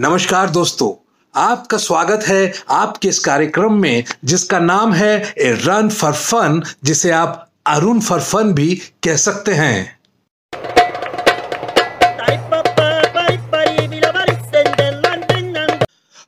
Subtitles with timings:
[0.00, 6.12] नमस्कार दोस्तों, आपका स्वागत है आपके इस कार्यक्रम में, जिसका नाम है ए रन फॉर
[6.12, 9.98] फन, जिसे आप अरुण फॉर फन भी कह सकते हैं।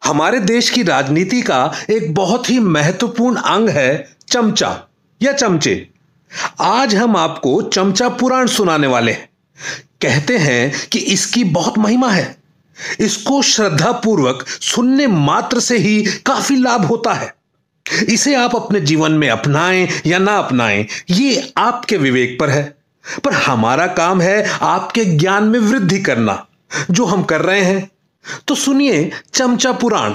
[0.04, 4.80] हमारे देश की राजनीति का एक बहुत ही महत्वपूर्ण अंग है चमचा,
[5.22, 5.88] या चमचे।
[6.60, 9.28] आज हम आपको चमचा पुराण सुनाने वाले हैं।
[10.00, 12.39] कहते हैं कि इसकी बहुत महिमा है।
[13.00, 17.34] इसको श्रद्धा पूर्वक सुनने मात्र से ही काफ़ी लाभ होता है।
[18.08, 22.76] इसे आप अपने जीवन में अपनाएँ या ना अपनाएँ, ये आपके विवेक पर है।
[23.24, 26.46] पर हमारा काम है आपके ज्ञान में वृद्धि करना,
[26.90, 27.90] जो हम कर रहे हैं।
[28.48, 30.14] तो सुनिए चमचा पुराण।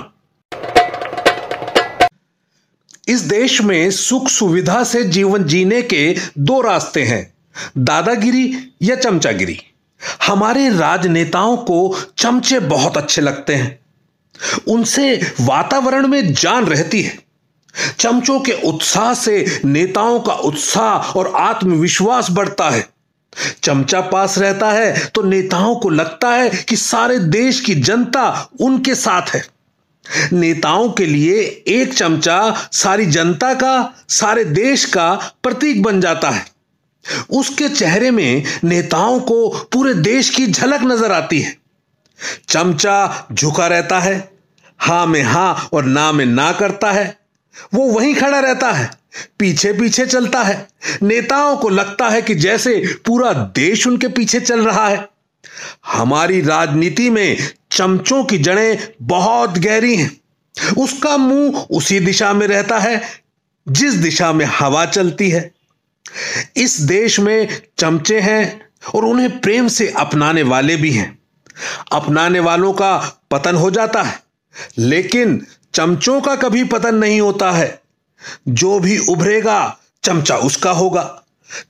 [3.07, 7.33] इस देश में सुख सुविधा से जीवन जीने के दो रास्ते हैं,
[7.77, 9.61] दादागिरी या चमचागिरी।
[10.27, 13.79] हमारे राजनेताओं को चमचे बहुत अच्छे लगते हैं।
[14.67, 17.17] उनसे वातावरण में जान रहती है।
[17.99, 22.87] चमचों के उत्साह से नेताओं का उत्साह और आत्मविश्वास बढ़ता है।
[23.63, 28.95] चमचा पास रहता है तो नेताओं को लगता है कि सारे देश की जनता उनके
[28.95, 29.45] साथ है।
[30.33, 36.45] नेताओं के लिए एक चमचा सारी जनता का, सारे देश का प्रतीक बन जाता है।
[37.29, 41.57] उसके चेहरे में नेताओं को पूरे देश की झलक नज़र आती है।
[42.49, 44.31] चमचा झुका रहता है,
[44.79, 47.17] हा में हा और ना में ना करता है।
[47.73, 48.89] वो वहीं खड़ा रहता है
[49.39, 50.67] पीछे पीछे चलता है।
[51.03, 55.07] नेताओं को लगता है कि जैसे पूरा देश उनके पीछे चल रहा है।
[55.87, 57.37] हमारी राजनीति में
[57.71, 60.11] चमचों की जड़ें बहुत गहरी हैं।
[60.77, 63.01] उसका मुँह उसी दिशा में रहता है,
[63.67, 65.54] जिस दिशा में हवा चलती है।
[66.57, 71.19] इस देश में चमचे हैं और उन्हें प्रेम से अपनाने वाले भी हैं।
[71.91, 72.97] अपनाने वालों का
[73.31, 74.19] पतन हो जाता है,
[74.77, 77.81] लेकिन चमचों का कभी पतन नहीं होता है।
[78.47, 81.23] जो भी उभरेगा, चमचा उसका होगा।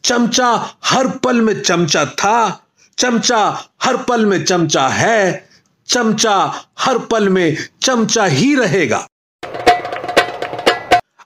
[0.03, 5.49] चमचा हर पल में चमचा था, चमचा हर पल में चमचा है,
[5.87, 9.07] चमचा हर पल में चमचा ही रहेगा।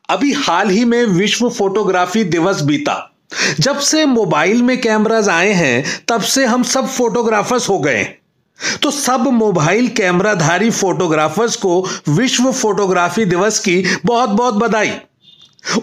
[0.09, 3.05] अभी हाल ही में विश्व फोटोग्राफी दिवस बीता।
[3.59, 8.07] जब से मोबाइल में कैमराज आए हैं, तब से हम सब फोटोग्राफर्स हो गए
[8.83, 14.91] तो सब मोबाइल कैमराधारी फोटोग्राफर्स को विश्व फोटोग्राफी दिवस की बहुत बहुत बधाई।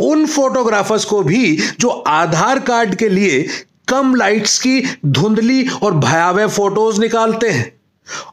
[0.00, 3.46] उन फोटोग्राफर्स को भी जो आधार कार्ड के लिए
[3.88, 7.75] कम लाइट्स की धुंधली और भयावह फ़ोटोज़ निकालते हैं।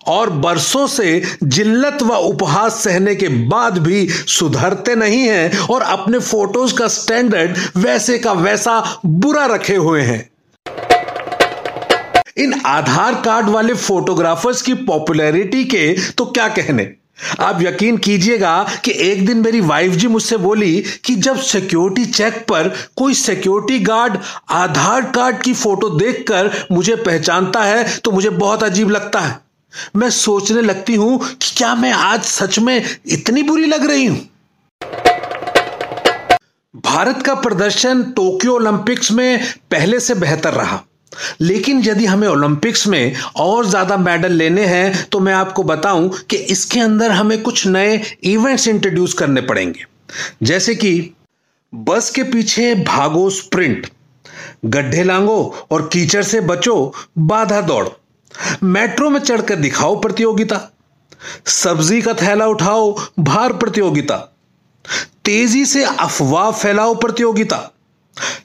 [0.07, 6.19] और बरसों से जिल्लत व उपहास सहने के बाद भी सुधरते नहीं हैं और अपने
[6.19, 10.29] फ़ोटोज़ का स्टैंडर्ड वैसे का वैसा बुरा रखे हुए हैं।
[12.37, 16.91] इन आधार कार्ड वाले फोटोग्राफर्स की पॉपुलैरिटी के तो क्या कहने?
[17.39, 22.37] आप यकीन कीजिएगा कि एक दिन मेरी वाइफ जी मुझसे बोली कि जब सिक्योरिटी चेक
[22.49, 24.17] पर कोई सिक्योरिटी गार्ड
[24.51, 29.42] आधार कार्ड की फ़ोटो देखकर मुझे पहचानता है तो मुझे बहुत अजीब लगता है।
[29.95, 34.17] मैं सोचने लगती हूँ कि क्या मैं आज सच में इतनी बुरी लग रही हूँ।
[36.73, 40.83] भारत का प्रदर्शन टोक्यो ओलंपिक्स में पहले से बेहतर रहा।
[41.41, 46.37] लेकिन यदि हमें ओलंपिक्स में और ज़्यादा मेडल लेने हैं तो मैं आपको बताऊँ कि
[46.53, 49.85] इसके अंदर हमें कुछ नए इवेंट्स इंट्रोड्यूस करने पड़ेंगे।
[50.43, 51.13] जैसे कि
[51.73, 53.87] बस के पीछे भागो स्प्रिंट
[54.65, 57.87] गड्ढे लांगो और कीचड़ से बचो, बाधा दौड़।
[58.63, 60.71] मेट्रो में चढ़कर दिखाओ प्रतियोगिता।
[61.45, 64.17] सब्ज़ी का थैला उठाओ, भार प्रतियोगिता।
[65.25, 67.71] तेज़ी से अफवाह फैलाओ प्रतियोगिता।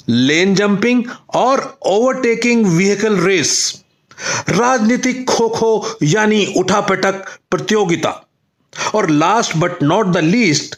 [0.09, 1.05] लेन जंपिंग
[1.35, 3.83] और ओवरटेकिंग व्हीकल रेस।
[4.49, 8.25] राजनीतिक खो खो यानी उठापटक प्रतियोगिता।
[8.95, 10.75] और last but not the least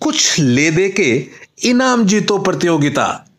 [0.00, 1.26] कुछ ले दे के
[1.64, 3.29] इनाम जीतो प्रतियोगिता।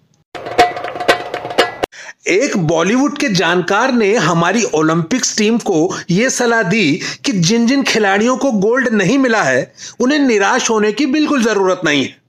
[2.25, 7.83] एक बॉलीवुड के जानकार ने हमारी ओलंपिक्स टीम को यह सलाह दी कि जिन जिन
[7.83, 12.19] खिलाड़ियों को गोल्ड नहीं मिला है, उन्हें निराश होने की बिल्कुल ज़रूरत नहीं है।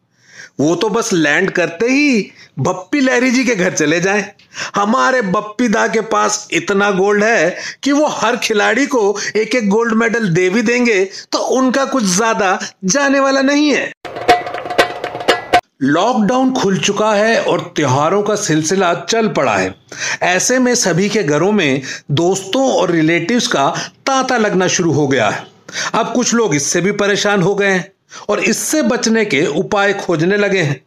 [0.61, 4.25] वो तो बस लैंड करते ही बप्पी लहरी जी के घर चले जाएँ।
[4.75, 9.69] हमारे बप्पी दा के पास इतना गोल्ड है कि वो हर खिलाड़ी को एक एक
[9.69, 13.91] गोल्ड मेडल दे भी देंगे तो उनका कुछ ज़्यादा जाने वाला नहीं है।
[15.83, 19.75] लॉकडाउन खुल चुका है और त्योहारों का सिलसिला चल पड़ा है।
[20.23, 23.69] ऐसे में सभी के घरों में दोस्तों और रिलेटिव्स का
[24.07, 25.47] तांता लगना शुरू हो गया है।
[25.95, 27.91] अब कुछ लोग इससे भी परेशान हो गए हैं
[28.29, 30.81] और इससे बचने के उपाय खोजने लगे हैं।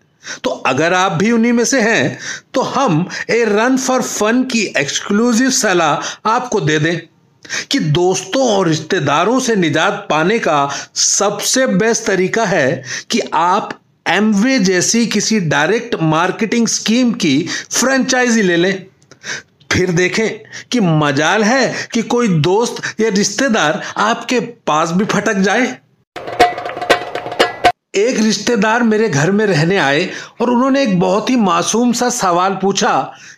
[0.44, 2.18] तो अगर आप भी उन्हीं में से हैं
[2.54, 6.98] तो हम ए रन फॉर फन की एक्सक्लूसिव सलाह आपको दे दें
[7.72, 14.58] कि दोस्तों और रिश्तेदारों से निजात पाने का सबसे बेस्ट तरीका है कि आप एमवे
[14.60, 18.86] जैसी किसी डायरेक्ट मार्केटिंग स्कीम की फ्रेंचाइजी ले लें।
[19.72, 20.30] फिर देखें
[20.72, 25.66] कि मजाल है कि कोई दोस्त या रिश्तेदार आपके पास भी फटक जाए।
[27.96, 30.10] एक रिश्तेदार मेरे घर में रहने आए
[30.42, 32.94] और उन्होंने एक बहुत ही मासूम सा सवाल पूछा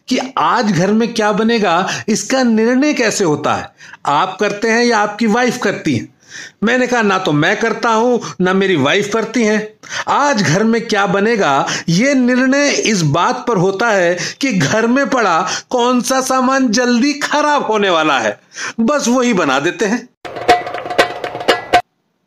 [0.07, 3.69] कि आज घर में क्या बनेगा, इसका निर्णय कैसे होता है?
[4.05, 6.16] आप करते हैं या आपकी वाइफ करती है?
[6.63, 9.73] मैंने कहा, ना तो मैं करता हूँ, ना मेरी वाइफ करती हैं।
[10.07, 11.67] आज घर में क्या बनेगा?
[11.89, 17.13] यह निर्णय इस बात पर होता है कि घर में पड़ा कौन सा सामान जल्दी
[17.13, 18.39] खराब होने वाला है।
[18.79, 20.09] बस वही बना देते हैं।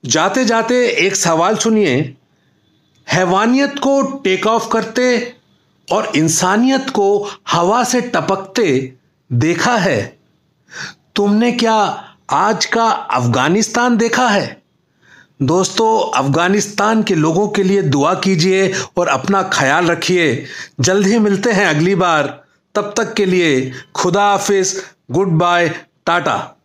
[0.05, 2.17] जाते जाते एक सवाल सुनिए।
[3.13, 5.35] हैवानियत को टेक ऑफ़ करते
[5.93, 8.93] और इंसानियत को हवा से टपकते
[9.33, 10.19] देखा है।
[11.17, 14.63] तुमने क्या आज का अफ़गानिस्तान देखा है।
[15.43, 20.47] दोस्तों, अफ़गानिस्तान के लोगों के लिए दुआ कीजिए और अपना ख्याल रखिए।
[20.81, 22.45] जल्द ही मिलते हैं अगली बार।
[22.75, 25.69] तब तक के लिए खुदा हाफिज, गुड बाय,
[26.07, 26.57] टाटा।